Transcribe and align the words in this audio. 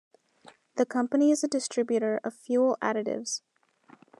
The 0.77 0.85
company 0.87 1.29
is 1.29 1.43
a 1.43 1.47
distributor 1.47 2.19
of 2.23 2.33
fuel 2.33 2.75
additives. 2.81 3.43